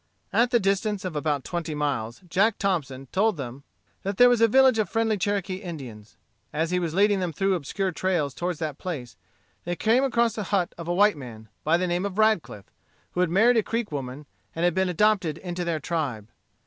[0.33, 3.61] At the distance of about twenty miles, Jack Thompson told them
[4.01, 6.17] that there was a village of friendly Cherokee Indians.
[6.51, 9.15] As he was leading them through obscure trails toward that place,
[9.63, 12.65] they came across the hut of a white man, by the name of Radcliff,
[13.11, 14.25] who had married a Creek woman,
[14.55, 16.31] and had been adopted into their tribe.